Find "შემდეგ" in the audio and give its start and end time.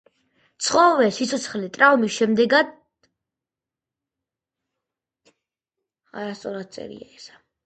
2.15-2.55